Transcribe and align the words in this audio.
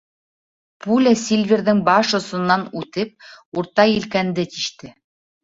Пуля, 0.85 1.11
Сильверҙың 1.25 1.81
баш 1.89 2.15
осонан 2.21 2.65
үтеп, 2.81 3.13
урта 3.63 3.87
елкәнде 3.93 4.49
тиште. 4.57 4.93